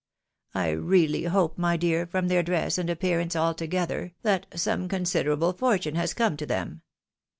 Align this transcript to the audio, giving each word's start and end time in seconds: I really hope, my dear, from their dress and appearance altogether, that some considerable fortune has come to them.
I 0.55 0.69
really 0.71 1.25
hope, 1.25 1.59
my 1.59 1.77
dear, 1.77 2.07
from 2.07 2.27
their 2.27 2.41
dress 2.41 2.79
and 2.79 2.89
appearance 2.89 3.35
altogether, 3.35 4.13
that 4.23 4.47
some 4.55 4.87
considerable 4.87 5.53
fortune 5.53 5.93
has 5.93 6.15
come 6.15 6.37
to 6.37 6.45
them. 6.47 6.81